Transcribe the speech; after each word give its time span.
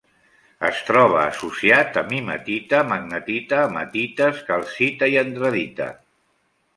Es 0.67 0.77
trobà 0.85 1.17
associat 1.25 1.99
a 2.01 2.03
mimetita, 2.13 2.79
magnetita, 2.93 3.59
hematites, 3.65 4.39
calcita 4.49 5.11
i 5.13 5.21
andradita. 5.23 5.89